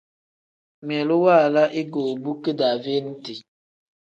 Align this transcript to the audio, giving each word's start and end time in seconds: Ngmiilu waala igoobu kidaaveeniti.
Ngmiilu 0.79 1.15
waala 1.25 1.63
igoobu 1.81 2.31
kidaaveeniti. 2.43 3.33